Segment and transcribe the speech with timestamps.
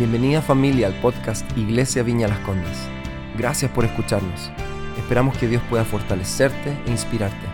[0.00, 2.88] Bienvenida familia al podcast Iglesia Viña Las Condes.
[3.36, 4.50] Gracias por escucharnos.
[4.96, 7.46] Esperamos que Dios pueda fortalecerte e inspirarte.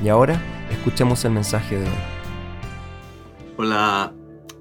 [0.00, 0.40] Y ahora
[0.70, 1.96] escuchemos el mensaje de hoy.
[3.56, 4.14] Hola,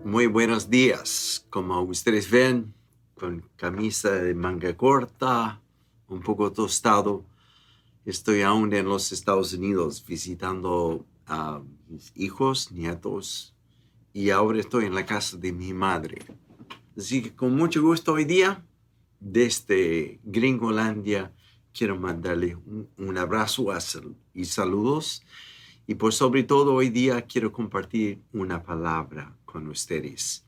[0.04, 1.46] muy buenos días.
[1.52, 2.74] Como ustedes ven,
[3.14, 5.62] con camisa de manga corta,
[6.08, 7.24] un poco tostado,
[8.06, 13.54] estoy aún en los Estados Unidos visitando a mis hijos, nietos,
[14.14, 16.26] y ahora estoy en la casa de mi madre.
[17.00, 18.62] Así que con mucho gusto hoy día,
[19.22, 21.32] desde Gringolandia,
[21.74, 22.58] quiero mandarle
[22.98, 23.68] un, abrazo
[24.34, 25.24] y saludos.
[25.88, 30.44] Y por sobre todo hoy día quiero compartir una palabra con ustedes.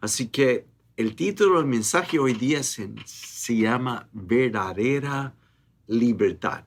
[0.00, 0.66] Así que
[0.96, 5.34] el título del mensaje hoy día se, se llama Verdadera
[5.88, 6.62] Libertad.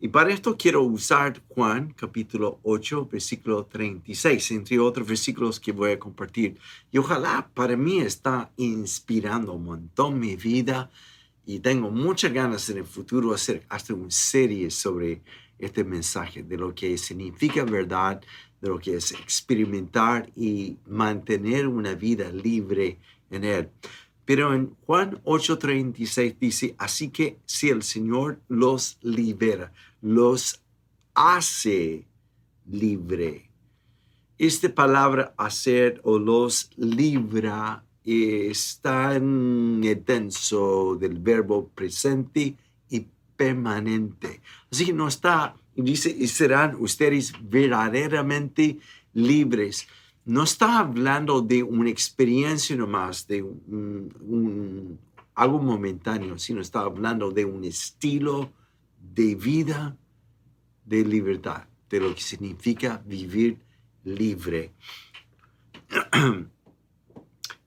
[0.00, 5.92] Y para esto quiero usar Juan capítulo 8, versículo 36, entre otros versículos que voy
[5.92, 6.58] a compartir.
[6.90, 10.90] Y ojalá para mí está inspirando un montón mi vida
[11.46, 15.22] y tengo muchas ganas en el futuro hacer hasta una serie sobre
[15.58, 18.20] este mensaje, de lo que significa verdad,
[18.60, 22.98] de lo que es experimentar y mantener una vida libre
[23.30, 23.70] en Él.
[24.24, 30.60] Pero en Juan 8:36 dice, así que si el Señor los libera, los
[31.14, 32.06] hace
[32.70, 33.50] libre.
[34.38, 42.54] Esta palabra hacer o los libra está en el tenso del verbo presente
[42.90, 44.40] y permanente.
[44.70, 48.78] Así que no está, dice, y serán ustedes verdaderamente
[49.14, 49.86] libres.
[50.24, 54.98] No está hablando de una experiencia nomás, de un,
[55.34, 58.50] algo momentáneo, sino está hablando de un estilo
[58.98, 59.96] de vida
[60.84, 63.58] de libertad, de lo que significa vivir
[64.04, 64.72] libre.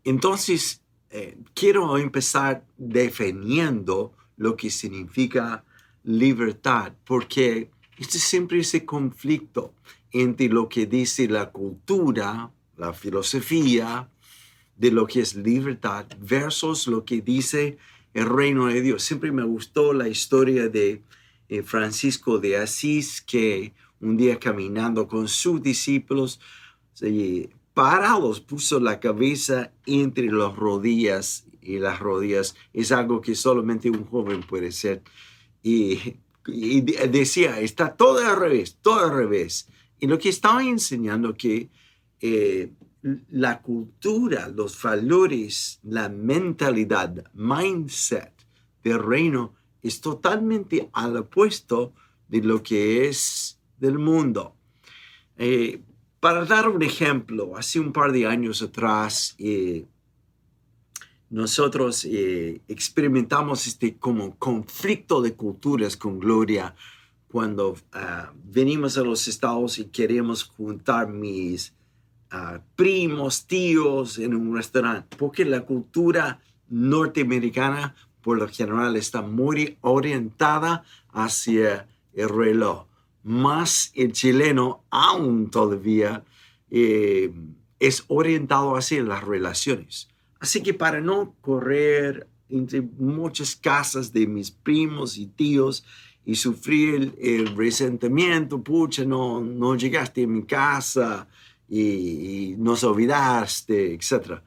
[0.04, 5.64] Entonces, eh, quiero empezar definiendo lo que significa
[6.04, 9.74] libertad, porque este siempre ese conflicto
[10.12, 14.10] entre lo que dice la cultura, la filosofía,
[14.76, 17.78] de lo que es libertad, versus lo que dice
[18.14, 19.04] el reino de Dios.
[19.04, 21.04] Siempre me gustó la historia de
[21.50, 26.40] eh, Francisco de Asís, que un día caminando con sus discípulos,
[27.74, 32.56] parados, puso la cabeza entre las rodillas y las rodillas.
[32.74, 35.04] Es algo que solamente un joven puede ser.
[35.64, 36.16] Y,
[37.10, 39.68] decía, está todo al revés, todo al revés.
[40.00, 41.70] Y lo que estaba enseñando que
[42.20, 42.72] eh,
[43.30, 48.34] la cultura, los valores, la mentalidad, mindset
[48.84, 51.94] del reino es totalmente al opuesto
[52.28, 54.56] de lo que es del mundo.
[55.38, 55.82] Eh,
[56.20, 59.86] para dar un ejemplo, hace un par de años atrás, eh,
[61.30, 66.74] nosotros experimentamos este como conflicto de culturas con Gloria
[67.32, 71.74] cuando ah, venimos a los estados y queremos juntar mis
[72.32, 76.40] ah, primos, tíos en un restaurante, porque la cultura
[76.70, 82.86] norteamericana por lo general está muy orientada hacia el reloj.
[83.24, 86.24] Más el chileno aún todavía
[86.70, 87.32] eh,
[87.80, 90.10] es orientado hacia las relaciones.
[90.40, 95.86] Así que para no correr entre muchas casas de mis primos y tíos
[96.28, 101.26] y sufrir el, resentimiento, pucha, no, no llegaste a mi casa
[101.70, 101.80] y,
[102.52, 104.42] y nos olvidaste, etc.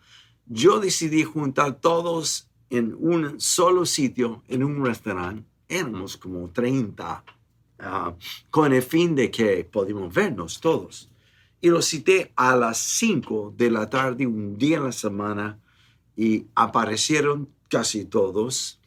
[0.45, 7.25] Yo decidí juntar todos en un solo sitio, en un restaurante, éramos como 30,
[7.79, 8.15] ah,
[8.51, 11.09] con el fin de que podíamos vernos todos.
[11.63, 15.59] Y lo cité a las 5 de la tarde, un día en la semana,
[16.15, 18.79] y aparecieron casi todos.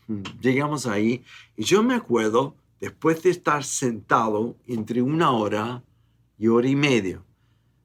[0.41, 1.23] Llegamos ahí
[1.57, 5.81] y yo me acuerdo, después de estar sentado entre una hora
[6.37, 7.23] y hora y media,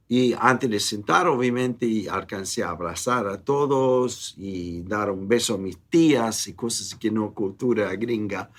[0.09, 5.59] y antes de sentar, obviamente, alcancé a abrazar a todos y dar un beso a
[5.59, 8.51] mis tías y cosas que no cultura gringa.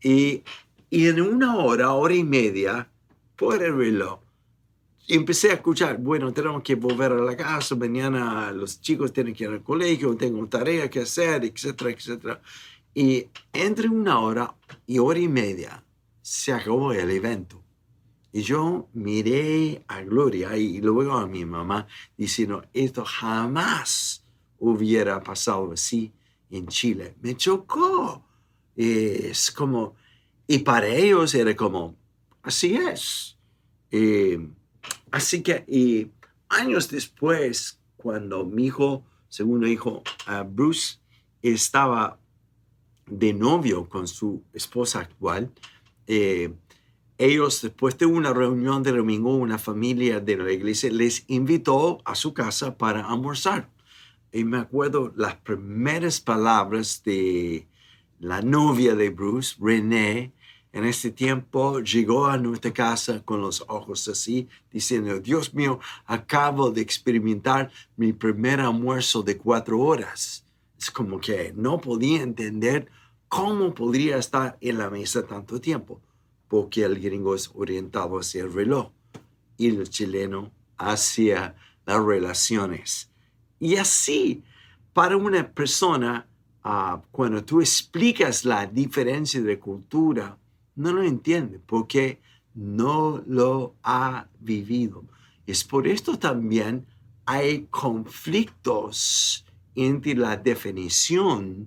[0.00, 0.44] Y,
[0.88, 2.88] y en una hora, hora y media,
[3.34, 4.20] por el reloj,
[5.08, 9.44] empecé a escuchar, bueno, tenemos que volver a la casa, mañana los chicos tienen que
[9.44, 12.40] ir al colegio, tengo tarea que hacer, etcétera, etcétera.
[12.94, 14.54] Y entre una hora
[14.86, 15.82] y hora y media
[16.20, 17.62] se acabó el evento.
[18.32, 21.86] Y yo miré a Gloria y luego a mi mamá
[22.16, 24.24] diciendo, esto jamás
[24.58, 26.12] hubiera pasado así
[26.50, 27.14] en Chile.
[27.20, 28.24] Me chocó.
[28.74, 29.94] Es como,
[30.46, 31.94] y para ellos era como,
[32.42, 33.36] así es.
[35.10, 36.10] así que y
[36.48, 40.98] años después, cuando mi hijo segundo hijo, ah, Bruce,
[41.40, 42.18] estaba
[43.18, 45.50] de novio con su esposa actual.
[46.06, 46.52] Eh,
[47.18, 52.14] ellos, después de una reunión de domingo, una familia de la iglesia les invitó a
[52.14, 53.68] su casa para almorzar.
[54.32, 57.66] Y me acuerdo las primeras palabras de
[58.18, 60.32] la novia de Bruce, Renee,
[60.72, 66.70] en este tiempo llegó a nuestra casa con los ojos así, diciendo, Dios mío, acabo
[66.70, 70.46] de experimentar mi primer almuerzo de cuatro horas.
[70.78, 72.90] Es como que no podía entender
[73.32, 76.02] cómo podría estar en la mesa tanto tiempo,
[76.48, 78.90] porque el gringo es orientado hacia el reloj
[79.56, 81.54] y el chileno hacia
[81.86, 83.10] las relaciones.
[83.58, 84.42] Y así,
[84.92, 86.26] para una persona,
[86.62, 90.36] ah, cuando tú explicas la diferencia de cultura,
[90.76, 92.20] no lo entiende porque
[92.54, 95.04] no lo ha vivido.
[95.46, 96.84] Es por esto también
[97.24, 101.66] hay conflictos entre la definición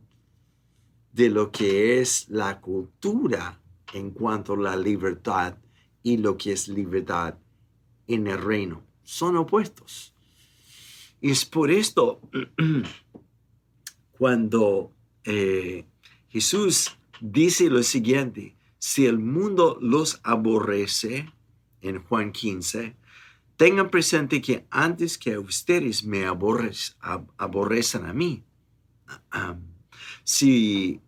[1.15, 3.61] de lo que es la cultura
[3.93, 5.57] en cuanto a la libertad
[6.03, 7.35] y lo que es libertad
[8.05, 8.83] en el reino.
[9.03, 10.13] Son opuestos.
[11.21, 12.19] Y es por esto
[14.17, 14.91] cuando
[15.23, 15.85] eh,
[16.27, 21.31] Jesús dice lo siguiente, si el mundo los aborrece,
[21.81, 22.97] en Juan 15,
[23.55, 28.43] tengan presente que antes que ustedes me aborrecen a mí,
[30.25, 31.01] si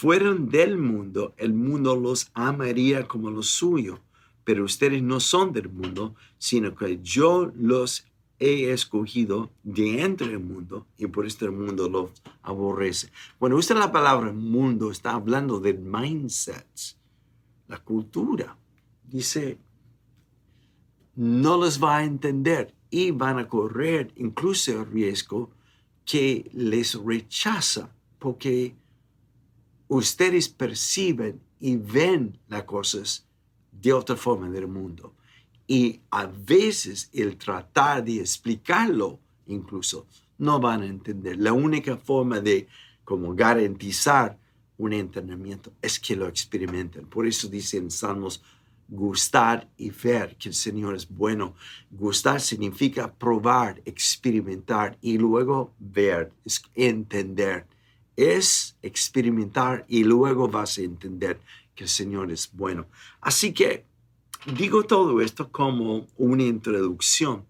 [0.00, 4.00] fueran del mundo, el mundo los amaría como lo suyo,
[4.44, 8.06] pero ustedes no son del mundo, sino que yo los
[8.38, 13.12] he escogido de entre el mundo y por esto el mundo lo aborrece.
[13.38, 16.96] Cuando usa la palabra mundo, está hablando del mindset,
[17.68, 18.56] la cultura.
[19.04, 19.58] Dice,
[21.14, 25.50] no les va a entender y van a correr incluso el riesgo
[26.06, 28.79] que les rechaza porque
[29.90, 33.26] ustedes perciben y ven las cosas
[33.72, 35.12] de otra forma del mundo.
[35.66, 40.06] Y a veces el tratar de explicarlo incluso
[40.38, 41.36] no van a entender.
[41.38, 42.68] La única forma de
[43.04, 44.38] como garantizar
[44.78, 47.06] un entrenamiento es que lo experimenten.
[47.06, 48.42] Por eso dicen Salmos,
[48.88, 51.54] gustar y ver que el Señor es bueno.
[51.90, 56.32] Gustar significa probar, experimentar y luego ver,
[56.76, 57.66] entender.
[58.20, 61.40] Es experimentar y luego vas a entender
[61.74, 62.84] que el Señor es bueno.
[63.22, 63.86] Así que
[64.44, 67.46] digo todo esto como una introducción,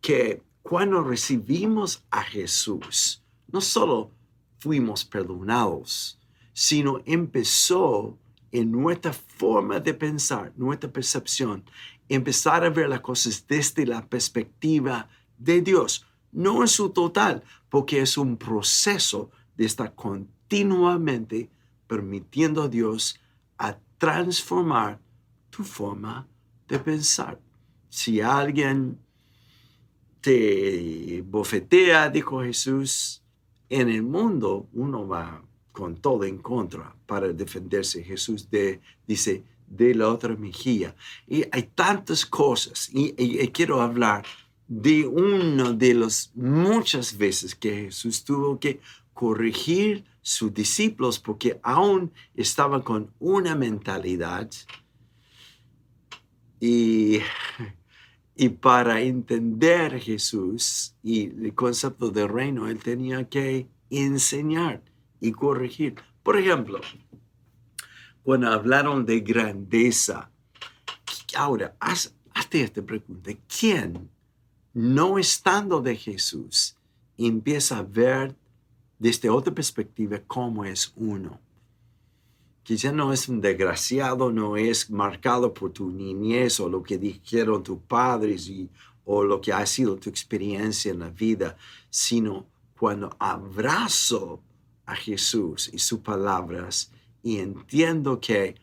[0.00, 3.20] que cuando recibimos a Jesús,
[3.50, 4.12] no solo
[4.60, 6.20] fuimos perdonados,
[6.52, 8.16] sino empezó
[8.52, 11.64] en nuestra forma de pensar, nuestra percepción,
[12.08, 18.02] empezar a ver las cosas desde la perspectiva de Dios, no en su total, porque
[18.02, 21.50] es un proceso de estar continuamente
[21.86, 23.20] permitiendo a Dios
[23.58, 24.98] a transformar
[25.50, 26.26] tu forma
[26.68, 27.38] de pensar.
[27.88, 28.98] Si alguien
[30.20, 33.22] te bofetea, dijo Jesús,
[33.68, 38.02] en el mundo uno va con todo en contra para defenderse.
[38.04, 40.94] Jesús de, dice, de la otra mejilla.
[41.26, 42.90] Y hay tantas cosas.
[42.92, 43.12] Y,
[43.48, 44.24] quiero hablar
[44.68, 48.80] de una de las muchas veces que Jesús tuvo que
[49.14, 54.48] corregir sus discípulos porque aún estaban con una mentalidad
[56.60, 57.18] y,
[58.36, 64.80] y para entender Jesús y el concepto de reino, él tenía que enseñar
[65.20, 65.96] y corregir.
[66.22, 66.80] Por ejemplo,
[68.22, 70.30] cuando hablaron de grandeza,
[71.34, 73.32] ahora, haz, hazte esta pregunta.
[73.48, 74.08] ¿Quién,
[74.72, 76.76] no estando de Jesús,
[77.18, 78.36] empieza a ver
[79.02, 81.40] desde otra perspectiva cómo es uno?
[82.62, 87.64] Quizá no es un desgraciado, no es marcado por tu niñez o lo que dijeron
[87.64, 88.70] tus padres y,
[89.04, 91.56] o lo que ha sido tu experiencia en la vida,
[91.90, 92.46] sino
[92.78, 94.40] cuando abrazo
[94.86, 96.92] a Jesús y sus palabras
[97.24, 98.54] y entiendo que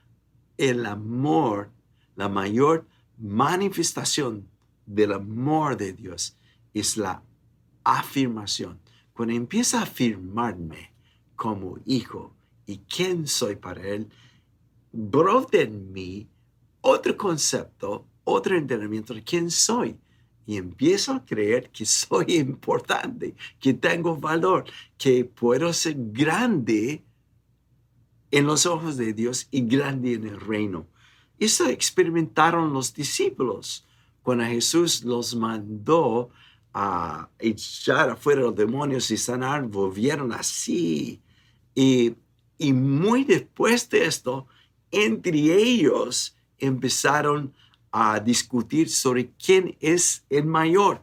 [0.57, 1.69] el amor,
[2.15, 2.85] la mayor
[3.17, 4.47] manifestación
[4.85, 6.37] del amor de Dios
[6.73, 7.21] es la
[7.83, 8.79] afirmación.
[9.19, 10.93] Cuando empieza a afirmarme
[11.35, 12.33] como hijo,
[12.65, 14.07] y quién soy para Él,
[14.93, 16.29] brota en mí
[16.79, 19.97] otro concepto, otro entendimiento de quién soy.
[20.45, 24.63] Y empiezo a creer que soy importante, que tengo valor,
[24.97, 27.03] que puedo ser grande
[28.31, 30.87] en los ojos de Dios y grande en el reino.
[31.37, 33.85] Eso experimentaron los discípulos
[34.23, 36.29] cuando Jesús los mandó
[36.73, 41.21] a echar afuera los demonios y sanar, volvieron así.
[41.75, 42.15] Y,
[42.57, 44.47] y muy después de esto,
[44.91, 47.53] entre ellos empezaron
[47.91, 51.01] a discutir sobre quién es el mayor,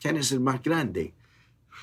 [0.00, 1.14] quién es el más grande.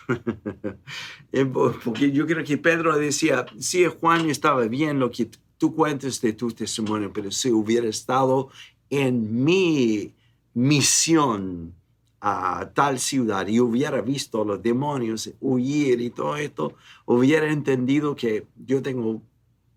[1.84, 6.34] Porque yo creo que Pedro decía, sí, Juan estaba bien lo que tú cuentas de
[6.34, 8.50] tu testimonio, pero si hubiera estado
[8.90, 10.16] en mi
[10.54, 11.76] misión
[12.22, 18.16] a tal ciudad y hubiera visto a los demonios huir y todo esto, hubiera entendido
[18.16, 19.22] que yo tengo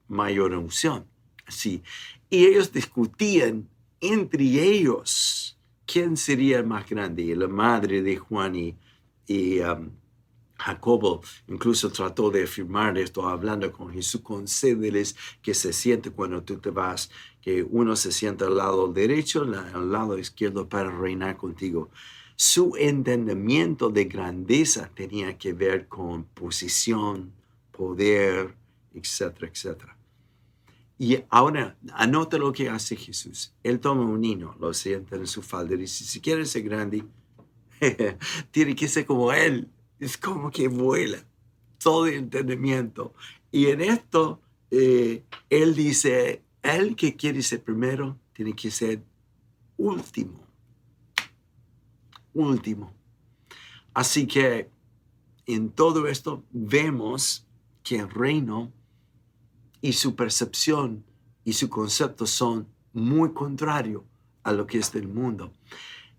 [0.09, 1.07] mayor unción.
[1.49, 1.83] Sí.
[2.31, 3.69] Y ellos discutían
[4.01, 7.23] entre ellos quién sería el más grande.
[7.23, 8.55] Y la madre de Juan
[9.27, 9.91] y, um,
[10.59, 16.59] Jacobo incluso trató de afirmar esto hablando con Jesús, concédeles que se siente cuando tú
[16.59, 21.91] te vas, que uno se sienta al lado derecho, al lado izquierdo para reinar contigo.
[22.45, 27.33] Su entendimiento de grandeza tenía que ver con posición,
[27.71, 28.57] poder,
[28.93, 29.97] etcétera, etcétera.
[30.99, 33.55] Y ahora, anota lo que hace Jesús.
[33.63, 37.05] Él toma un niño, lo sienta en su falda y dice, si quieres ser grande,
[38.51, 39.69] tiene que ser como Él.
[40.01, 41.25] Es como que vuela
[41.79, 43.15] todo el entendimiento.
[43.53, 44.41] Y en esto,
[44.73, 49.01] eh, Él dice, el que quiere ser primero, tiene que ser
[49.77, 50.42] último.
[52.35, 52.93] Último.
[53.95, 54.71] Así que
[55.47, 57.47] en todo esto vemos
[57.83, 58.73] que el reino
[59.81, 61.05] y su percepción
[61.45, 64.03] y su concepto son muy contrarios
[64.45, 65.53] a lo que es del mundo.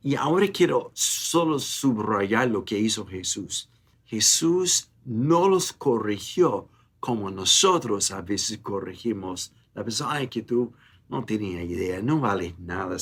[0.02, 3.70] Y ahora quiero solo subrayar lo que hizo Jesús.
[4.06, 6.68] Jesús no los corrigió
[7.00, 9.54] como nosotros a veces corregimos.
[9.74, 10.74] La persona, ay, que tú
[11.10, 12.98] no tenías idea, no vales nada,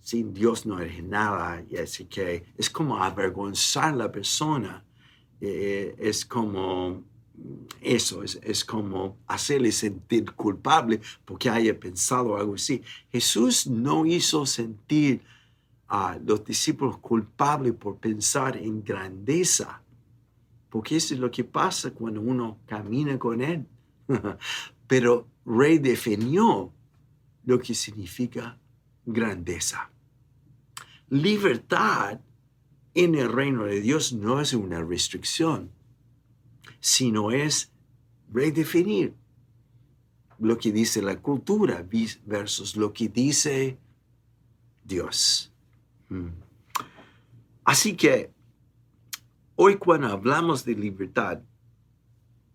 [0.00, 1.62] sin Dios no eres nada.
[1.68, 4.84] Y así que es como avergonzar a la persona.
[5.40, 7.04] Eh, es como
[7.80, 12.82] eso es, como hacerle sentir culpable porque haya pensado algo así.
[13.10, 15.22] Jesús no hizo sentir
[15.88, 19.80] a los discípulos culpables por pensar en grandeza,
[20.68, 23.66] porque eso es lo que pasa cuando uno camina con Él.
[24.86, 26.72] Pero redefinió
[27.44, 28.58] lo que significa
[29.12, 29.90] grandeza.
[31.10, 32.20] Libertad
[32.94, 35.70] en el reino de Dios no es una restricción
[36.80, 37.70] sino es
[38.32, 39.14] redefinir
[40.38, 41.84] lo que dice la cultura
[42.24, 43.78] versus lo que dice
[44.84, 45.52] Dios.
[46.08, 46.28] Mm.
[47.64, 48.30] Así que
[49.56, 51.40] hoy cuando hablamos de libertad,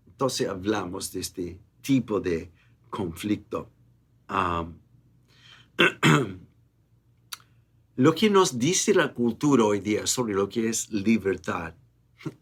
[0.08, 2.50] entonces hablamos de este tipo de
[2.90, 3.70] conflicto.
[7.96, 11.74] lo que nos dice la cultura hoy día sobre lo que es libertad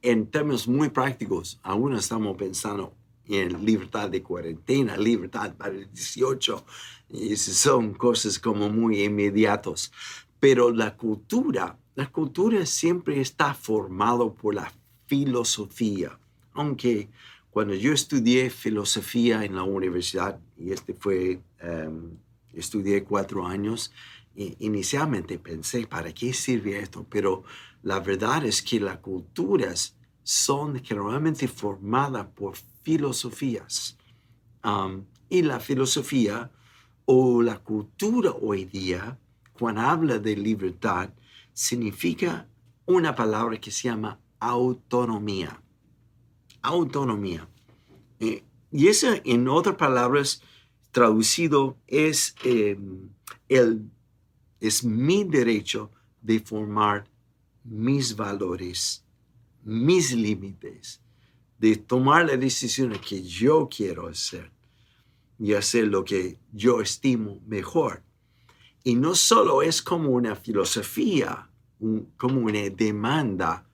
[0.02, 2.94] en términos muy prácticos, aún estamos pensando
[3.26, 6.66] en libertad de cuarentena, libertad para el 18,
[7.10, 9.92] y son cosas como muy inmediatos.
[10.40, 14.72] Pero la cultura, la cultura siempre está formado por la
[15.08, 16.18] filosofía,
[16.54, 17.10] aunque
[17.50, 22.12] cuando yo estudié filosofía en la universidad, y este fue, um,
[22.54, 23.92] estudié cuatro años,
[24.36, 27.06] inicialmente pensé, ¿para qué sirve esto?
[27.10, 27.44] Pero
[27.84, 33.98] la verdad es que las culturas son generalmente formadas por filosofías.
[34.64, 36.52] Um, y la filosofía
[37.06, 39.18] o la cultura hoy día,
[39.54, 41.10] cuando habla de libertad,
[41.54, 42.48] significa
[42.86, 45.62] una palabra que se llama autonomía.
[46.62, 47.48] Autonomía.
[48.20, 50.42] Eh, y eso, en otras palabras,
[50.92, 53.10] traducido es, em,
[53.50, 53.90] el,
[54.62, 55.92] es mi derecho
[56.22, 57.06] de formar
[57.64, 59.04] mis valores,
[59.64, 61.02] mis límites,
[61.58, 64.52] de tomar las decisiones que yo quiero hacer
[65.38, 68.04] y hacer lo que yo estimo mejor.
[68.84, 71.50] Y no solo es como una filosofía,
[72.18, 73.68] como una demanda,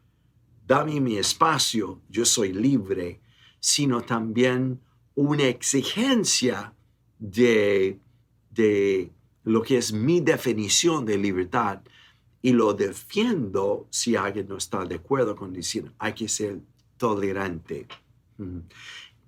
[0.65, 3.20] dame mi espacio, yo soy libre,
[3.60, 4.79] sino también
[5.15, 6.74] una exigencia
[7.20, 8.00] de,
[8.51, 9.12] de
[9.47, 11.79] lo que es mi definición de libertad
[12.41, 16.59] y lo defiendo si alguien no está de acuerdo con decir hay que ser
[16.97, 17.87] tolerante.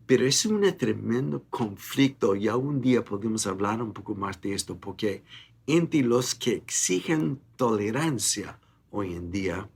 [0.06, 4.78] Pero es un tremendo conflicto y algún día podemos hablar un poco más de esto
[4.78, 5.24] porque
[5.66, 8.60] entre los que exigen tolerancia
[8.92, 9.70] hoy en día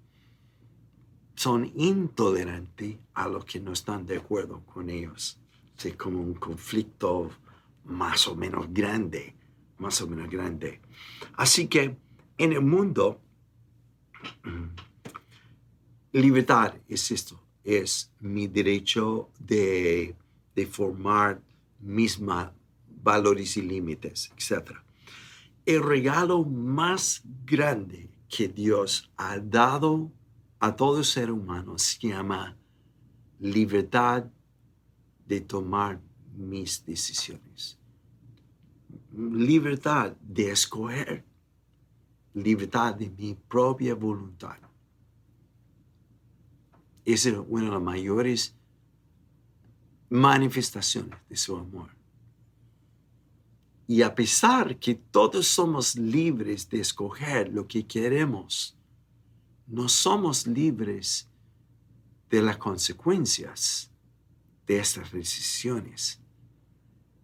[1.35, 5.39] son intolerantes a los que no están de acuerdo con ellos.
[5.81, 7.29] Es como un conflicto
[7.85, 9.35] más o menos grande,
[9.83, 10.79] más o menos grande.
[11.33, 11.97] Así que
[12.37, 13.19] en el mundo
[16.13, 20.15] libertad es esto, es mi derecho de,
[20.55, 21.41] de formar
[21.79, 22.19] mis
[23.03, 24.71] valores y límites, etc.
[25.65, 30.11] El regalo más grande que Dios ha dado
[30.59, 32.55] a todo ser humano se llama
[33.39, 34.23] libertad
[35.27, 35.99] de tomar
[36.35, 37.77] mis decisiones.
[39.15, 41.23] Libertad de escoger.
[42.33, 44.57] Libertad de mi propia voluntad.
[47.05, 48.55] Es una de las mayores
[50.09, 51.89] manifestaciones de su amor.
[53.87, 58.75] Y a pesar que todos somos libres de escoger lo que queremos,
[59.67, 61.29] no somos libres
[62.29, 63.91] de las consecuencias
[64.65, 66.22] de estas decisiones.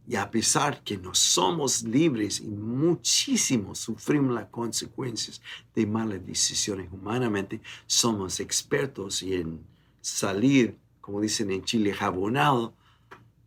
[0.10, 5.40] Y a pesar que no somos libres y muchísimo sufrimos las consecuencias
[5.76, 9.64] de malas decisiones humanamente, somos expertos en
[10.02, 12.74] salir, como dicen en Chile, jabonado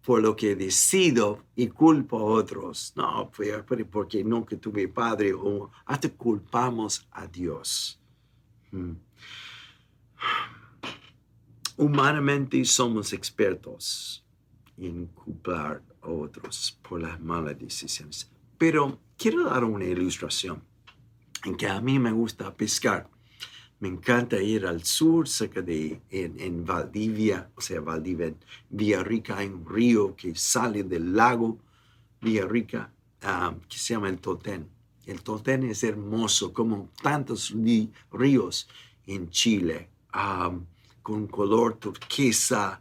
[0.04, 2.92] por lo que decido y culpo a otros.
[2.94, 3.28] No,
[3.90, 7.98] porque que tuve padre o hasta culpamos a Dios.
[8.70, 8.92] Hmm.
[11.76, 14.24] Humanamente somos expertos
[14.76, 18.30] en culpar otros por las malas decisiones.
[18.58, 20.62] Pero quiero dar una ilustración
[21.44, 23.08] en que a mí me gusta pescar.
[23.80, 28.36] Me encanta ir al sur, cerca de en, Valdivia, o sea, Valdivia, en
[28.70, 31.58] Villarrica, hay un río que sale del lago
[32.20, 32.92] Villarrica,
[33.24, 34.68] um, que se llama el Totén.
[35.04, 37.52] El Totén es hermoso, como tantos
[38.12, 38.68] ríos
[39.06, 40.64] en Chile, um,
[41.02, 42.80] con color turquesa.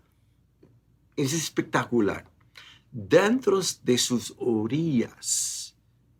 [1.15, 2.30] Es espectacular.
[2.91, 5.75] Dentro de sus orillas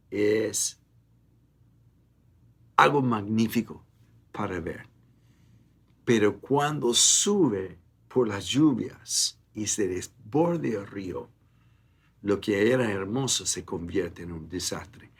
[0.09, 0.79] es
[2.77, 3.85] algo magnífico
[4.31, 4.87] para ver.
[6.05, 11.29] Pero cuando sube por las lluvias y se desborde el río,
[12.21, 15.11] lo que era hermoso se convierte en un desastre.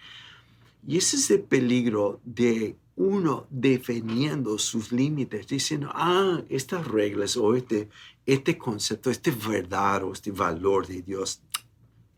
[0.88, 7.56] Y ese es el peligro de uno defendiendo sus límites, diciendo, ah, estas reglas o
[7.56, 7.90] este,
[8.34, 11.42] este concepto, este verdad o este valor de Dios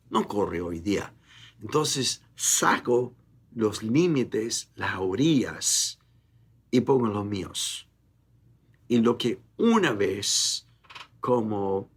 [0.10, 1.12] no corre hoy día.
[1.60, 3.15] Entonces saco
[3.56, 5.99] los límites, las orillas,
[6.69, 7.88] y pongo los míos.
[8.88, 10.67] Y lo que una vez
[11.19, 11.89] como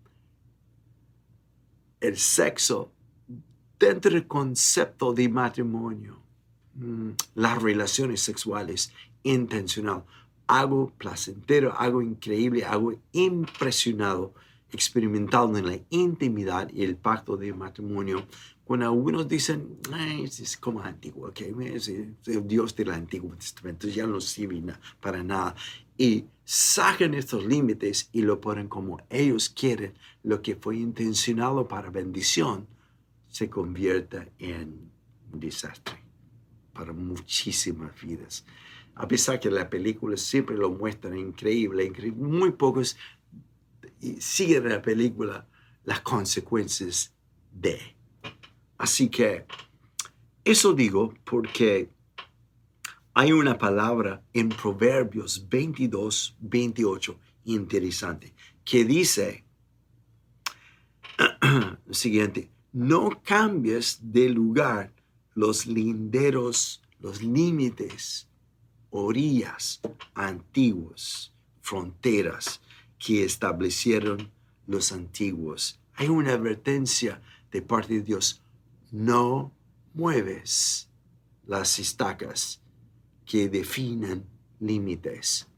[2.01, 2.93] el sexo
[3.79, 6.23] dentro del concepto de matrimonio,
[6.75, 10.05] mm, las relaciones sexuales intencional,
[10.47, 14.35] algo placentero, algo increíble, algo impresionado,
[14.73, 18.27] experimentado en la intimidad y el pacto de matrimonio
[18.67, 19.79] cuando algunos dicen,
[20.21, 21.55] es como antiguo, okay?
[21.73, 22.17] es el
[22.49, 24.61] Dios del Antiguo Testamento, ya no sirve
[25.01, 25.55] para nada.
[25.97, 31.91] Y sacan estos límites y lo ponen como ellos quieren, lo que fue intencionado para
[31.91, 32.67] bendición
[33.29, 34.91] se convierte en
[35.33, 36.03] un desastre
[36.73, 38.45] para muchísimas vidas.
[38.97, 42.97] A pesar que la película siempre lo muestran increíble, increíble muy pocos
[44.19, 45.47] siguen en la película
[45.85, 47.15] las consecuencias
[47.53, 47.79] de.
[48.79, 49.47] Así que
[50.45, 51.91] eso digo porque
[53.15, 59.45] hay una palabra en Proverbios 22, 28 interesante que dice
[61.91, 64.93] siguiente, no cambies de lugar
[65.35, 68.29] los linderos, los límites,
[69.05, 69.81] orillas
[70.15, 72.61] antiguos, fronteras
[72.99, 74.31] que establecieron
[74.67, 75.81] los antiguos.
[75.95, 78.43] Hay una advertencia de parte de Dios
[78.91, 79.53] no
[79.95, 80.89] mueves
[81.47, 82.61] las estacas
[83.25, 84.25] que definen
[84.61, 85.49] límites.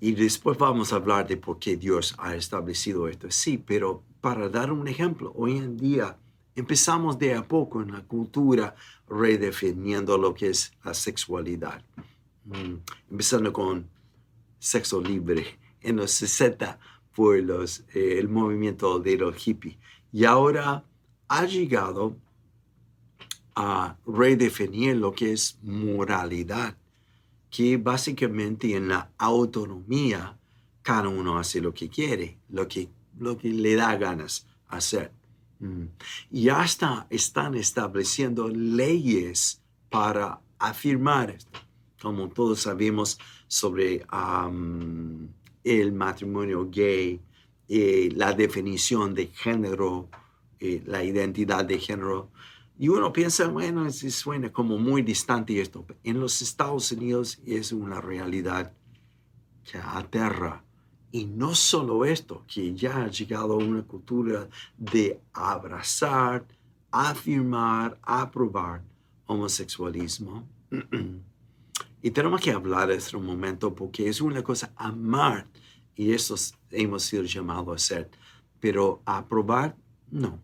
[0.00, 3.30] Y después vamos a hablar de por qué Dios ha establecido esto.
[3.30, 6.18] Sí, pero para dar un ejemplo, hoy en día
[6.56, 8.74] empezamos de a poco en la cultura
[9.08, 11.82] redefiniendo lo que es la sexualidad.
[12.44, 12.76] Mm,
[13.10, 13.88] empezando con
[14.58, 15.46] sexo libre
[15.80, 16.78] en los 60
[17.14, 19.76] por los, eh, el movimiento de los hippies
[20.12, 20.84] y ahora
[21.28, 22.16] ha llegado
[23.54, 26.76] a redefinir lo que es moralidad,
[27.50, 30.38] que básicamente en la autonomía
[30.82, 32.88] cada uno hace lo que quiere, lo que,
[33.18, 35.10] lo que le da ganas hacer.
[35.58, 35.84] Mm.
[36.30, 41.38] Y hasta están estableciendo leyes para afirmar.
[42.00, 44.04] Como todos sabemos sobre
[45.64, 47.20] el matrimonio gay,
[47.68, 50.08] eh, la definición de género,
[50.60, 52.30] eh, la identidad de género.
[52.78, 55.86] Y uno piensa, bueno, es, suena como muy distante esto.
[56.04, 58.72] En los Estados Unidos es una realidad
[59.64, 60.62] que aterra.
[61.12, 66.44] Y no solo esto, que ya ha llegado a una cultura de abrazar,
[66.90, 68.82] afirmar, aprobar
[69.26, 70.46] homosexualismo.
[72.02, 75.46] y tenemos que hablar de este momento porque es una cosa amar
[75.94, 76.34] y eso
[76.70, 78.10] hemos sido llamados a hacer,
[78.60, 79.76] pero aprobar,
[80.10, 80.38] no.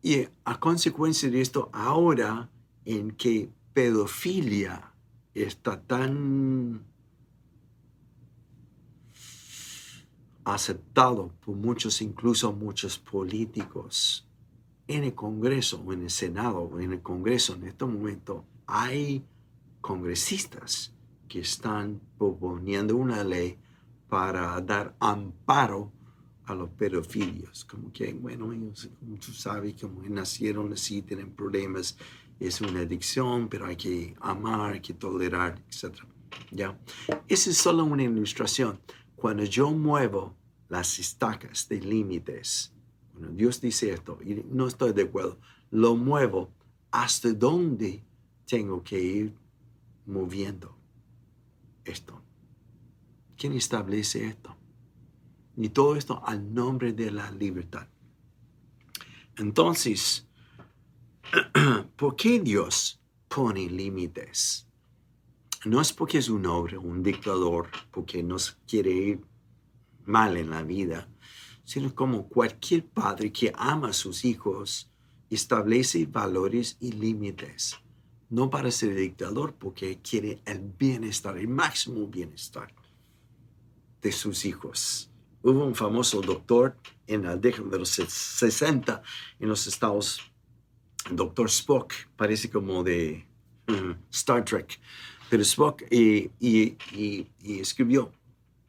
[0.00, 2.48] Y a consecuencia de esto, ahora
[2.84, 4.92] en que pedofilia
[5.34, 6.84] está tan
[10.44, 14.26] aceptado por muchos, incluso muchos políticos,
[14.86, 19.24] en el Congreso o en el Senado o en el Congreso en este momento hay
[19.80, 20.92] congresistas
[21.28, 23.58] que están proponiendo una ley
[24.08, 25.90] para dar amparo
[26.46, 27.64] a los pedofilios.
[27.64, 31.96] Como que, bueno, ellos, como tú sabes, como nacieron así, tienen problemas,
[32.38, 36.00] es una adicción, pero hay que amar, hay que tolerar, etc.
[36.50, 36.78] ¿Ya?
[37.28, 38.80] Esa es solo una ilustración.
[39.24, 40.36] Cuando yo muevo
[40.68, 42.74] las estacas de límites,
[43.14, 45.38] bueno, Dios dice esto y no estoy de acuerdo.
[45.70, 46.50] Lo muevo
[46.90, 48.04] hasta dónde
[48.46, 49.34] tengo que ir
[50.04, 50.76] moviendo
[51.86, 52.20] esto.
[53.38, 54.54] ¿Quién establece esto?
[55.56, 57.88] Y todo esto al nombre de la libertad.
[59.38, 60.28] Entonces,
[61.96, 64.68] ¿por qué Dios pone límites?
[65.64, 69.20] No es porque es un hombre, un dictador, porque nos quiere ir
[70.04, 71.08] mal en la vida,
[71.64, 74.90] sino como cualquier padre que ama a sus hijos,
[75.30, 77.78] establece valores y límites.
[78.28, 82.74] No para ser dictador, porque quiere el bienestar, el máximo bienestar
[84.02, 85.10] de sus hijos.
[85.42, 89.02] Hubo un famoso doctor en la década de los 60
[89.40, 90.20] en los Estados
[91.10, 93.26] doctor Spock, parece como de
[93.66, 94.80] mm, Star Trek,
[95.34, 96.76] pero Spock y, y,
[97.42, 98.12] y escribió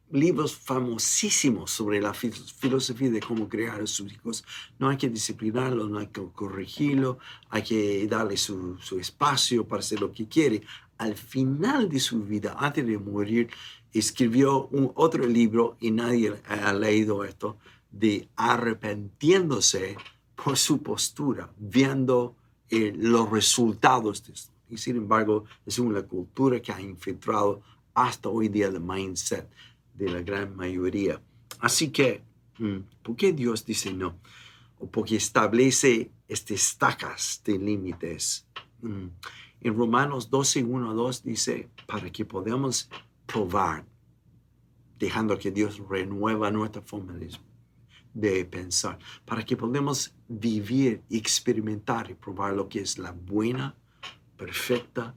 [0.10, 4.44] libros famosísimos sobre la filosofía de cómo crear a sus hijos.
[4.80, 7.20] No hay que disciplinarlo, no hay que corregirlo,
[7.52, 10.64] hay que darle su, su, espacio para hacer lo que quiere.
[10.98, 13.52] Al final de su vida, antes de morir,
[13.94, 17.60] escribió un otro libro, y nadie ha leído esto,
[17.92, 19.98] de arrepentiéndose
[20.36, 22.36] por su postura, viendo
[22.72, 24.55] eh, los resultados de esto.
[24.70, 27.62] Y sin embargo, es una cultura que ha infiltrado
[27.94, 29.50] hasta hoy día el mindset
[29.94, 31.22] de la gran mayoría.
[31.60, 32.24] Así que,
[32.60, 34.18] mm, ¿por qué Dios dice no?
[34.80, 38.46] O porque establece estas estacas de límites.
[38.82, 39.08] Mm,
[39.62, 42.90] en Romanos 12, 1 a 2 dice, para que podamos
[43.26, 43.86] probar,
[45.00, 47.32] dejando que Dios renueva nuestra forma de,
[48.14, 53.76] de pensar, para que podamos vivir, experimentar y probar lo que es la buena,
[54.38, 55.16] perfecta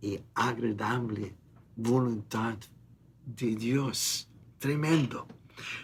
[0.00, 1.34] y agradable
[1.76, 2.58] voluntad
[3.24, 4.28] de Dios.
[4.58, 5.26] Tremendo.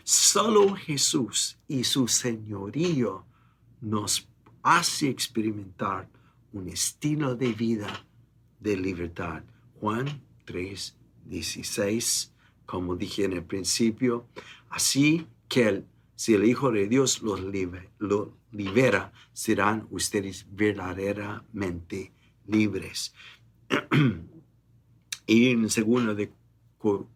[0.05, 3.25] Solo Jesús y su señorío
[3.81, 4.29] nos
[4.63, 6.09] hace experimentar
[6.53, 8.07] un estilo de vida
[8.61, 9.43] de libertad.
[9.81, 12.33] Juan 3, 16,
[12.67, 14.27] como dije en el principio,
[14.69, 15.85] así que
[16.17, 17.41] si el Hijo de Dios los
[17.99, 22.13] lo libera, serán ustedes verdaderamente
[22.49, 23.15] libres.
[25.27, 26.33] y en segundo de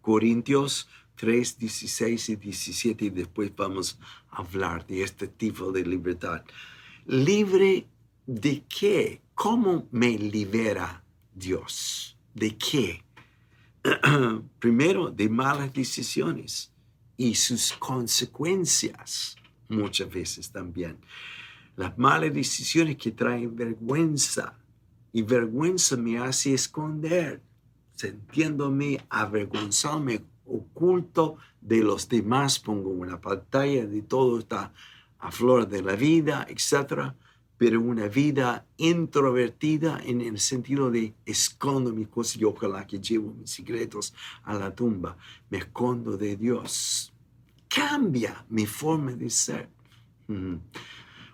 [0.00, 3.98] Corintios 3, 16 y 17 y después vamos
[4.30, 6.44] a hablar de este tipo de libertad.
[7.06, 7.86] ¿Libre
[8.26, 9.20] de qué?
[9.34, 12.16] ¿Cómo me libera Dios?
[12.34, 13.02] ¿De qué?
[14.58, 16.72] Primero, de malas decisiones
[17.16, 19.36] y sus consecuencias
[19.68, 20.98] muchas veces también.
[21.76, 24.58] Las malas decisiones que traen vergüenza
[25.12, 27.42] y vergüenza me hace esconder
[27.94, 30.02] sintiéndome avergonzado,
[30.46, 34.72] oculto de los demás, pongo una pantalla de todo está
[35.18, 37.12] a flor de la vida, etc.
[37.56, 43.32] Pero una vida introvertida en el sentido de escondo mis cosas y ojalá que llevo
[43.34, 45.16] mis secretos a la tumba,
[45.48, 47.12] me escondo de Dios.
[47.68, 49.68] Cambia mi forma de ser.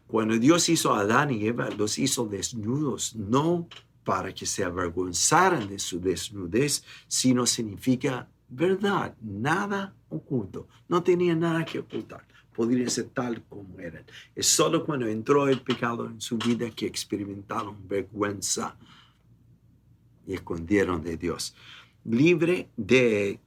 [0.09, 3.69] Cuando Dios hizo a Adán y Eva, los hizo desnudos, no
[4.05, 10.67] para que se avergonzaran de su desnudez, sino significa verdad, nada oculto.
[10.89, 12.27] No tenía nada que ocultar.
[12.55, 14.05] Podrían ser tal como eran.
[14.35, 18.77] Es solo cuando entró el pecado en su vida que experimentaron vergüenza
[20.27, 21.55] y escondieron de Dios.
[22.05, 23.39] Libre de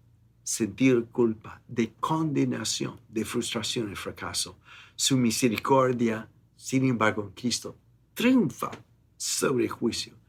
[0.43, 4.58] sentir culpa, de condenación, de frustración y fracaso.
[4.95, 6.30] Su misericordia,
[6.62, 7.78] sin embargo, Cristo
[8.13, 8.71] triunfa
[9.17, 10.21] sobre el juicio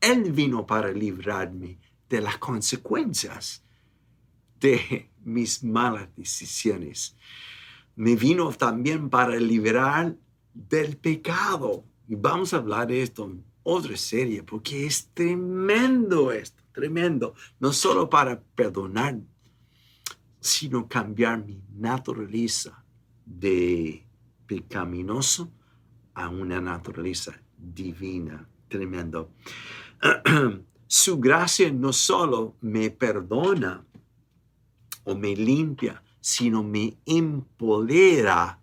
[0.00, 3.62] él vino para librarme de las consecuencias
[4.58, 7.16] de mis malas decisiones.
[7.96, 10.16] Me vino también para liberar
[10.54, 11.84] del pecado.
[12.08, 17.34] Y vamos a hablar de esto en otra serie, porque es tremendo esto, tremendo.
[17.60, 19.20] No solo para perdonar,
[20.40, 22.84] sino cambiar mi naturaleza
[23.26, 24.06] de
[24.46, 25.52] pecaminoso
[26.14, 28.46] a una naturaleza divina.
[28.68, 29.32] Tremendo.
[30.86, 33.84] Su gracia no solo me perdona
[35.04, 38.60] o me limpia, sino me empodera.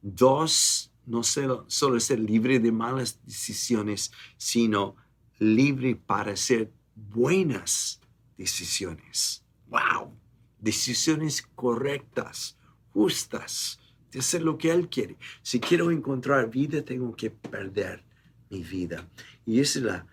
[0.00, 4.96] Dos, no solo, solo ser libre de malas decisiones, sino
[5.38, 8.00] libre para hacer buenas
[8.36, 9.44] decisiones.
[9.68, 10.14] ¡Wow!
[10.58, 12.56] Decisiones correctas,
[12.92, 13.78] justas,
[14.18, 15.16] hacer lo que Él quiere.
[15.42, 18.04] Si quiero encontrar vida, tengo que perder
[18.50, 19.08] mi vida.
[19.46, 20.06] Y esa es la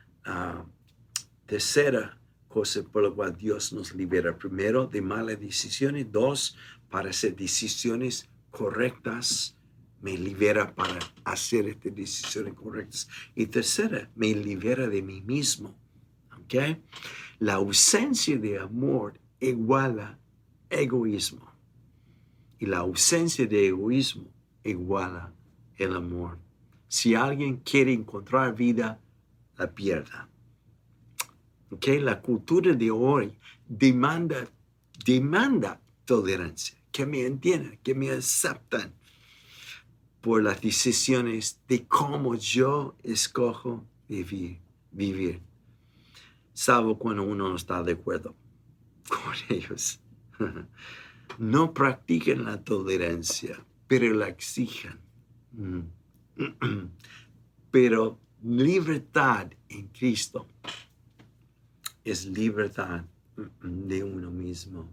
[1.46, 4.38] tercera cosa por la cual Dios nos libera.
[4.38, 6.12] Primero, de malas decisiones.
[6.12, 6.58] Dos,
[6.90, 9.56] para hacer decisiones correctas.
[10.02, 13.10] Me libera para hacer estas decisiones correctas.
[13.36, 15.76] Y tercera, me libera de mí mismo.
[17.40, 20.18] La ausencia de amor iguala
[20.70, 21.49] egoísmo.
[22.60, 24.26] Y la ausencia de egoísmo
[24.64, 25.34] iguala
[25.78, 26.38] el amor.
[26.88, 29.00] Si alguien quiere encontrar vida,
[29.58, 30.30] la pierda.
[31.72, 32.00] Okay?
[32.00, 34.48] La cultura de hoy demanda,
[35.06, 38.94] demanda tolerancia, que me entiendan, que me aceptan
[40.22, 44.60] por las decisiones de cómo yo escojo vivir.
[44.92, 45.42] vivir.
[46.54, 48.36] Salvo cuando uno no está de acuerdo
[49.08, 50.00] con ellos.
[51.40, 55.00] No practiquen la tolerancia, pero la exijan.
[55.54, 55.80] Mm.
[57.72, 60.48] Pero libertad en Cristo
[62.04, 63.06] es libertad
[63.62, 64.90] de uno mismo,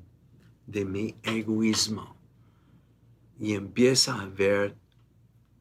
[0.67, 2.15] de mi egoísmo.
[3.41, 4.77] Y empieza a ver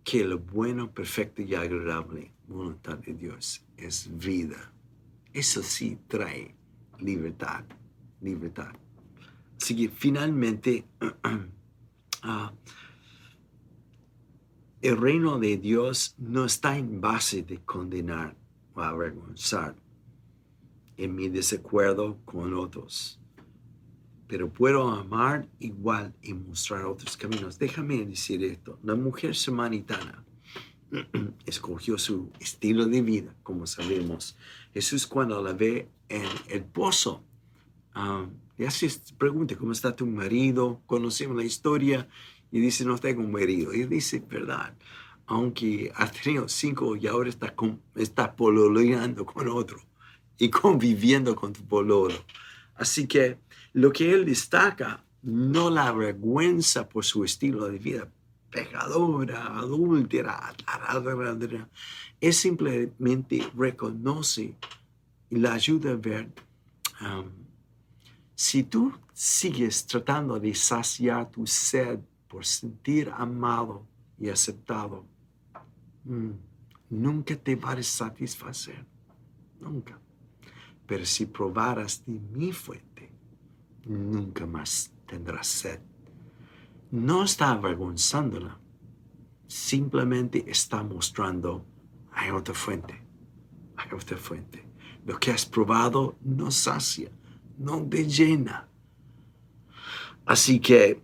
[0.03, 4.71] que lo bueno, perfecto y agradable voluntad de Dios es vida.
[5.33, 6.53] Eso sí trae
[6.99, 7.65] libertad,
[8.21, 8.73] libertad.
[9.59, 10.85] Finalmente
[12.23, 12.53] ah,
[14.81, 18.35] el reino de Dios no está en base de condenar
[18.75, 19.75] o avergonzar
[20.97, 23.19] en mi desacuerdo con otros.
[24.27, 27.59] Pero puedo amar igual y mostrar otros caminos.
[27.59, 28.79] Déjame decir esto.
[28.83, 30.23] La mujer samaritana
[31.45, 34.37] escogió su estilo de vida, como sabemos.
[34.73, 37.23] Jesús cuando la ve en el pozo,
[37.95, 40.81] um, le hace pregunta, ¿cómo está tu marido?
[40.85, 42.07] Conocemos la historia
[42.51, 43.73] y dice, no tengo un marido.
[43.73, 44.73] Y dice, verdad,
[45.27, 49.79] aunque ha tenido cinco y ahora está, con, está pololeando con otro
[50.37, 52.15] y conviviendo con tu pololo.
[52.75, 53.37] Así que
[53.73, 58.07] lo que él destaca, no la vergüenza por su estilo de vida
[58.51, 60.53] pecadora, adúltera,
[62.21, 64.55] es simplemente reconoce
[65.29, 66.29] y la ayuda a ver,
[67.01, 67.44] um,
[68.35, 73.87] si tú sigues tratando de saciar tu sed por sentir amado
[74.19, 75.05] y aceptado,
[76.03, 76.31] mm,
[76.89, 78.85] nunca te va a satisfacer,
[79.59, 79.97] nunca.
[80.85, 83.11] Pero si probaras de mi fuente,
[83.85, 85.79] nunca más tendrás sed.
[86.91, 88.59] No está avergonzándola,
[89.47, 91.65] simplemente está mostrando,
[92.11, 93.01] hay otra fuente,
[93.77, 94.65] hay otra fuente.
[95.05, 97.09] Lo que has probado no sacia,
[97.57, 98.67] no te llena.
[100.25, 101.01] Así que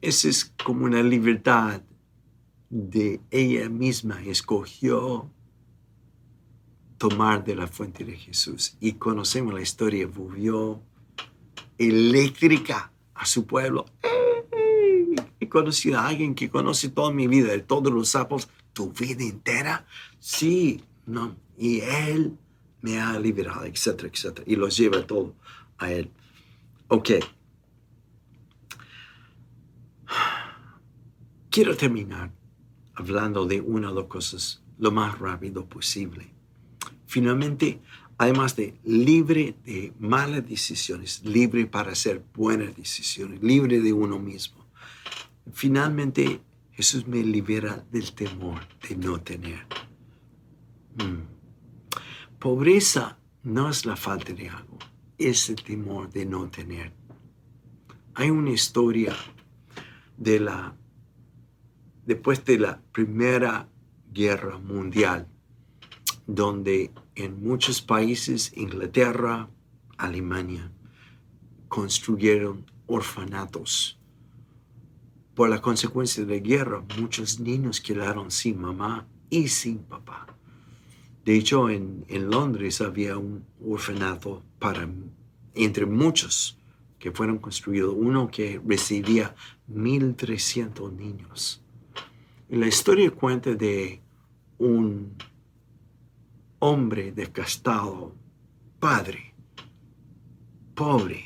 [0.00, 1.82] esa es como una libertad
[2.70, 5.30] de ella misma, escogió
[6.98, 8.76] tomar de la fuente de Jesús.
[8.80, 10.82] Y conocemos la historia, volvió
[11.78, 13.86] eléctrica a su pueblo.
[15.40, 19.22] He conocido a alguien que conoce toda mi vida, de todos los sapos, tu vida
[19.22, 19.86] entera.
[20.18, 21.36] Sí, no.
[21.56, 22.36] Y él
[22.80, 24.44] me ha liberado, etcétera, etcétera.
[24.46, 25.34] Y los lleva todo
[25.78, 26.10] a él.
[26.88, 27.10] Ok.
[31.50, 32.32] Quiero terminar
[32.94, 36.30] hablando de una o dos cosas lo más rápido posible.
[37.06, 37.80] Finalmente,
[38.16, 44.66] además de libre de malas decisiones, libre para hacer buenas decisiones, libre de uno mismo.
[45.52, 46.40] Finalmente,
[46.72, 49.66] Jesús me libera del temor de no tener.
[50.96, 51.37] Mm.
[52.38, 54.78] Pobreza no es la falta de algo,
[55.18, 56.92] es el temor de no tener.
[58.14, 59.12] Hay una historia
[60.16, 60.76] de la,
[62.06, 63.68] después de la Primera
[64.12, 65.26] Guerra Mundial,
[66.28, 69.50] donde en muchos países, Inglaterra,
[69.96, 70.70] Alemania,
[71.66, 73.98] construyeron orfanatos.
[75.34, 80.27] Por la consecuencia de la guerra, muchos niños quedaron sin mamá y sin papá.
[81.28, 84.88] De hecho, en, Londres había un orfanato para,
[85.52, 86.58] entre muchos
[86.98, 89.36] que fueron construidos, uno que recibía
[89.70, 91.62] 1.300 niños.
[92.48, 94.00] Y la historia cuenta de
[94.56, 95.18] un
[96.60, 98.14] hombre desgastado,
[98.80, 99.34] padre,
[100.74, 101.24] pobre,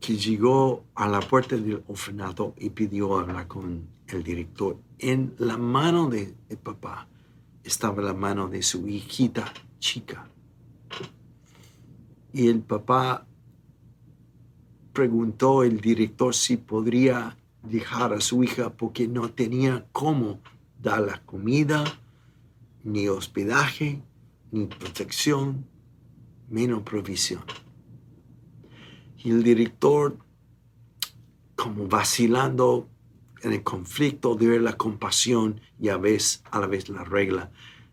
[0.00, 4.78] que llegó a la puerta del orfanato y pidió hablar con el director.
[4.98, 7.06] En la mano de, de papá
[7.64, 10.28] estaba la mano de su hijita chica.
[12.32, 13.26] Y el papá
[14.92, 20.40] preguntó el director si podría dejar a su hija porque no tenía cómo
[20.80, 21.84] dar la comida,
[22.84, 24.02] ni hospedaje,
[24.52, 25.66] ni protección,
[26.48, 27.42] menos provisión.
[29.18, 30.18] Y el director,
[31.56, 32.88] como vacilando
[33.44, 37.50] en el conflicto de ver la compasión y a, vez, a la vez la regla,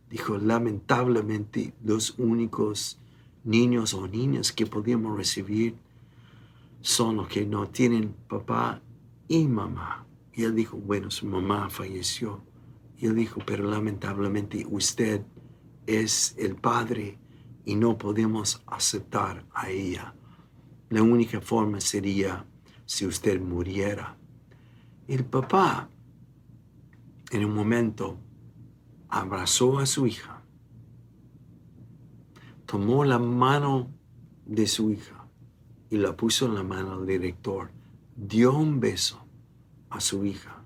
[0.09, 2.97] dijo, lamentablemente los únicos
[3.43, 5.75] niños o niñas que podíamos recibir
[6.81, 8.81] son los que no tienen papá
[9.27, 10.05] y mamá.
[10.33, 12.41] Y él dijo, bueno, su mamá falleció.
[12.97, 15.21] Y él dijo, pero lamentablemente usted
[15.85, 17.19] es el padre
[17.65, 20.13] y no podemos aceptar a ella.
[20.89, 22.45] La única forma sería
[22.85, 24.17] si usted muriera.
[25.11, 25.89] El papá,
[27.31, 28.17] en un momento,
[29.09, 30.41] abrazó a su hija,
[32.65, 33.89] tomó la mano
[34.45, 35.27] de su hija
[35.89, 37.71] y la puso en la mano del director,
[38.15, 39.21] dio un beso
[39.89, 40.63] a su hija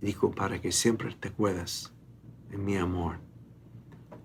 [0.00, 1.92] dijo, para que siempre te acuerdas
[2.48, 3.16] de mi amor.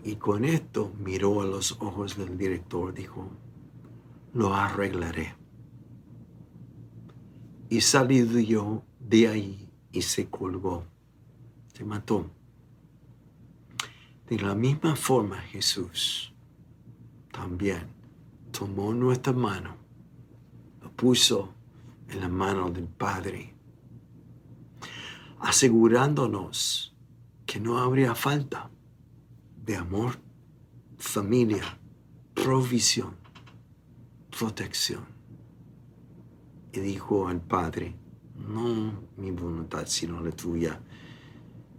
[0.02, 3.30] Y con esto miró a los ojos del director, dijo,
[4.34, 5.36] lo arreglaré.
[7.68, 10.86] Y salió de ahí y se colgó,
[11.74, 12.30] se mató.
[14.28, 16.34] De la misma forma Jesús
[17.32, 17.88] también
[18.52, 19.76] tomó nuestra mano,
[20.82, 21.54] lo puso
[22.10, 23.54] en la mano del Padre,
[25.40, 26.96] asegurándonos
[27.46, 28.72] que no habría falta
[29.64, 30.20] de amor,
[30.98, 31.80] familia,
[32.34, 33.26] provisión
[34.38, 35.06] protección.
[36.74, 37.96] Y dijo al Padre,
[38.48, 40.80] no mi voluntad, sino la tuya.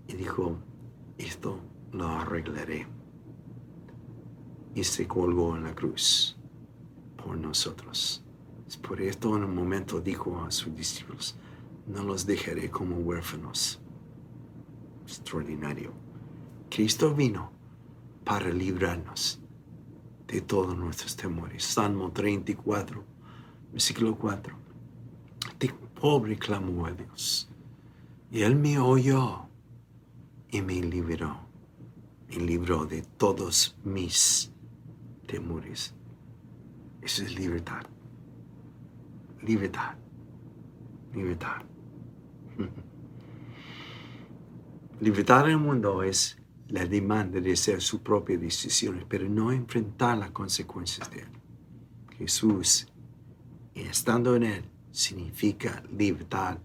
[0.09, 0.59] Y dijo,
[1.19, 1.59] esto
[1.93, 2.87] lo arreglaré.
[4.75, 6.37] Y se colgó en la cruz
[7.17, 8.23] por nosotros.
[8.83, 11.37] Por esto en un momento dijo a sus discípulos,
[11.87, 13.81] no los dejaré como huérfanos.
[15.03, 15.93] Extraordinario.
[16.69, 17.53] Cristo vino
[18.25, 19.41] para librarnos
[20.27, 21.65] de todos nuestros temores.
[21.65, 23.05] Salmo 34,
[23.73, 24.57] versículo 4.
[25.49, 27.49] Este pobre clamó a Dios
[28.31, 29.47] y Él me oyó
[30.51, 31.41] y me liberó.
[32.29, 34.53] Me libró de todos mis
[35.27, 35.95] temores.
[37.01, 37.83] Eso es libertad.
[39.43, 39.95] Libertad.
[41.15, 41.63] Libertad.
[45.01, 50.19] Libertad en el mundo es la demanda de hacer sus propias decisiones, pero no enfrentar
[50.19, 51.29] las consecuencias de él.
[52.19, 52.89] Jesús,
[53.75, 54.65] estando en él,
[54.97, 56.57] significa libertad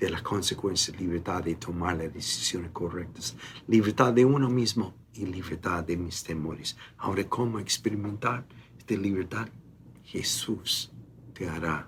[0.00, 3.36] de las consecuencias, libertad de tomar las decisiones correctas,
[3.68, 6.76] libertad de uno mismo y libertad de mis temores.
[6.96, 8.46] Ahora, ¿cómo experimentar
[8.78, 9.48] esta libertad?
[10.02, 10.90] Jesús
[11.34, 11.86] te hará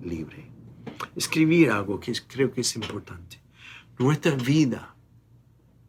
[0.00, 0.50] libre.
[1.16, 3.40] Escribir algo que creo que es importante.
[3.98, 4.94] Nuestra vida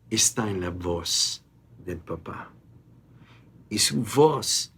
[0.09, 1.43] está en la voz
[1.85, 2.51] del papá.
[3.69, 4.73] Y su voz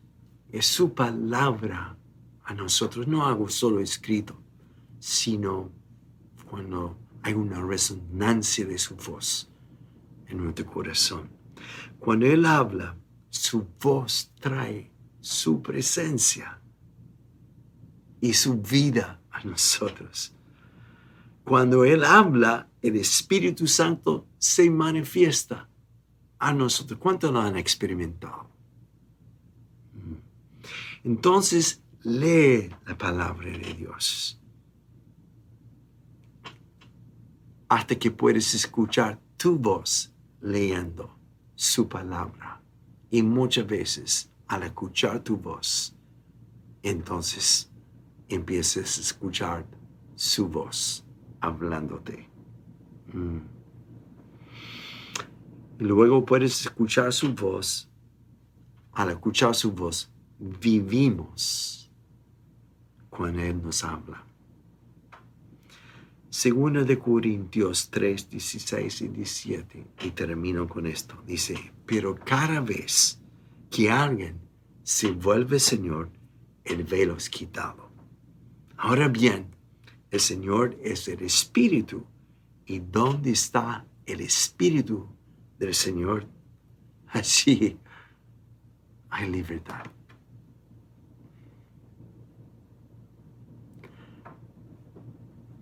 [0.52, 1.98] es su palabra
[2.46, 3.08] a nosotros.
[3.08, 4.42] No hago solo escrito,
[5.00, 5.72] sino
[6.50, 9.50] cuando hay una resonancia de su voz
[10.28, 11.30] en nuestro corazón.
[12.00, 12.96] Cuando Él habla,
[13.30, 16.62] su voz trae su presencia
[18.22, 20.34] y su vida a nosotros.
[21.44, 25.68] Cuando Él habla, el Espíritu Santo se manifiesta
[26.40, 27.00] a nosotros.
[27.00, 28.50] ¿Cuánto lo han experimentado?
[29.94, 31.08] Mm.
[31.08, 34.40] Entonces, lee la palabra de Dios
[37.68, 41.18] hasta que puedes escuchar tu voz leyendo
[41.56, 42.62] su palabra.
[43.10, 45.96] Y muchas veces, al escuchar tu voz,
[46.84, 47.72] entonces
[48.30, 49.66] empiezas a escuchar
[50.16, 51.04] su voz
[51.42, 52.30] hablándote.
[53.14, 53.40] Mm.
[55.80, 57.90] Luego puedes escuchar su voz.
[58.94, 61.85] Al escuchar su voz, vivimos
[63.16, 64.24] cuando Él nos habla.
[66.30, 73.22] Segunda de Corintios 3, 16 y 17, y termino con esto, dice, pero cada vez
[73.72, 74.38] que alguien
[74.84, 76.10] se vuelve Señor,
[76.66, 77.90] el velo es quitado.
[78.76, 79.48] Ahora bien,
[80.12, 82.06] el Señor es el Espíritu,
[82.66, 85.08] y ¿dónde está el Espíritu
[85.58, 86.28] del Señor?
[87.08, 87.78] Allí
[89.10, 89.95] hay libertad.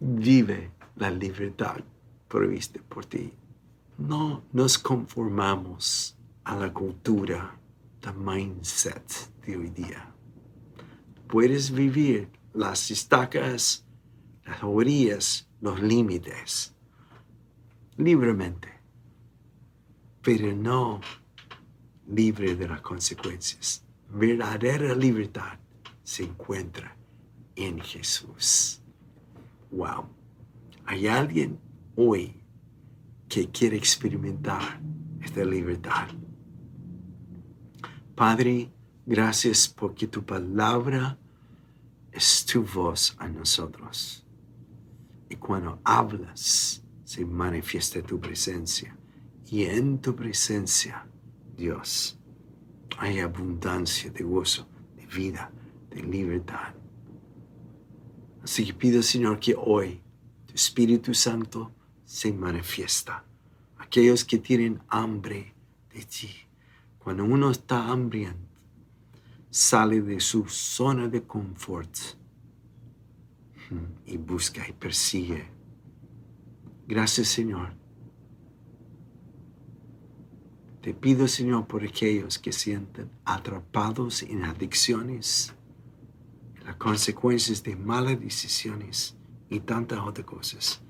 [0.03, 1.79] Vive la libertad
[2.27, 3.33] prevista por ti.
[3.97, 7.57] No nos conformamos a la cultura,
[8.01, 10.11] el mindset de hoy día.
[11.27, 13.85] Puedes vivir las estacas,
[14.45, 16.75] las orillas, los límites
[17.95, 18.67] libremente,
[20.21, 20.99] pero no
[22.07, 23.85] libre de las consecuencias.
[24.09, 25.57] Verdadera libertad
[26.03, 26.93] se encuentra
[27.55, 28.82] en Jesús
[29.73, 30.05] wow,
[30.85, 31.59] hay alguien
[31.95, 32.43] hoy
[33.27, 34.79] que quiere experimentar
[35.21, 36.07] esta libertad.
[38.15, 38.71] Padre,
[39.05, 41.17] gracias porque tu palabra
[42.11, 44.23] es tu voz a nosotros.
[45.29, 48.95] Y cuando hablas, se manifiesta tu presencia.
[49.49, 51.07] Y en tu presencia,
[51.57, 52.19] Dios,
[52.99, 55.51] hay abundancia de gozo, de vida,
[55.89, 56.73] de libertad.
[58.43, 60.01] Así que pido, Señor, que hoy
[60.45, 61.71] tu Espíritu Santo
[62.03, 63.23] se manifiesta.
[63.77, 65.53] Aquellos que tienen hambre
[65.93, 66.29] de ti.
[66.99, 68.39] Cuando uno está hambriento,
[69.49, 71.95] sale de su zona de confort
[74.05, 75.45] y busca y persigue.
[76.87, 77.73] Gracias, Señor.
[80.81, 85.53] Te pido, Señor, por aquellos que sienten atrapados en adicciones
[86.65, 89.15] las consecuencias de malas decisiones
[89.49, 90.81] y tantas otras cosas.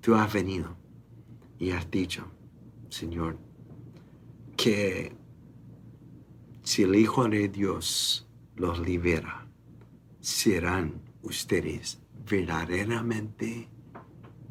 [0.00, 0.76] Tú has venido
[1.58, 2.26] y has dicho,
[2.88, 3.38] Señor,
[4.56, 5.16] que
[6.62, 9.48] si el Hijo de Dios los libera,
[10.20, 13.68] serán ustedes verdaderamente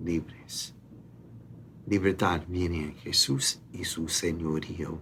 [0.03, 0.75] libres.
[1.87, 4.99] Libertad viene en Jesús y su señorío.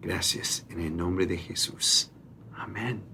[0.00, 2.10] Gracias en el nombre de Jesús.
[2.52, 3.13] Amén.